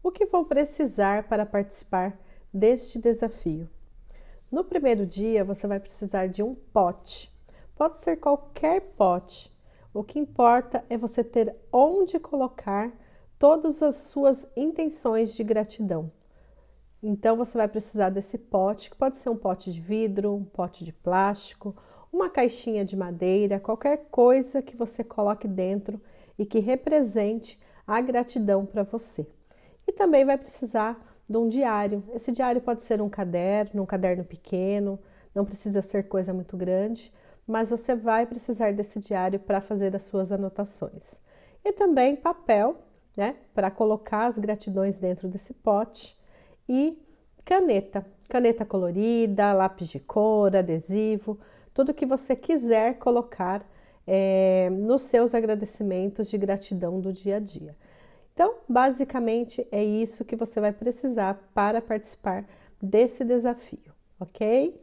[0.00, 2.16] O que vou precisar para participar
[2.54, 3.68] deste desafio?
[4.50, 7.32] No primeiro dia, você vai precisar de um pote.
[7.74, 9.52] Pode ser qualquer pote.
[9.92, 12.92] O que importa é você ter onde colocar
[13.40, 16.12] todas as suas intenções de gratidão.
[17.02, 20.84] Então você vai precisar desse pote, que pode ser um pote de vidro, um pote
[20.84, 21.76] de plástico,
[22.12, 26.00] uma caixinha de madeira, qualquer coisa que você coloque dentro
[26.38, 29.26] e que represente a gratidão para você.
[29.98, 30.96] Também vai precisar
[31.28, 32.04] de um diário.
[32.14, 34.96] Esse diário pode ser um caderno, um caderno pequeno,
[35.34, 37.12] não precisa ser coisa muito grande,
[37.44, 41.20] mas você vai precisar desse diário para fazer as suas anotações.
[41.64, 42.76] E também papel,
[43.16, 46.16] né, para colocar as gratidões dentro desse pote
[46.68, 46.96] e
[47.44, 51.40] caneta, caneta colorida, lápis de cor, adesivo,
[51.74, 53.68] tudo que você quiser colocar
[54.06, 57.74] é, nos seus agradecimentos de gratidão do dia a dia.
[58.38, 62.46] Então, basicamente é isso que você vai precisar para participar
[62.80, 64.80] desse desafio, ok?